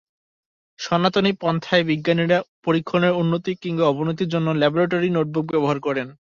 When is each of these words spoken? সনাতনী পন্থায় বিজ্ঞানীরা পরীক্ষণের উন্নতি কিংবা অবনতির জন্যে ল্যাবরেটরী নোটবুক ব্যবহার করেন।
সনাতনী 0.79 1.31
পন্থায় 1.41 1.83
বিজ্ঞানীরা 1.89 2.37
পরীক্ষণের 2.65 3.13
উন্নতি 3.13 3.51
কিংবা 3.61 3.85
অবনতির 3.87 4.31
জন্যে 4.33 4.51
ল্যাবরেটরী 4.53 5.09
নোটবুক 5.11 5.45
ব্যবহার 5.47 5.77
করেন। 5.79 6.07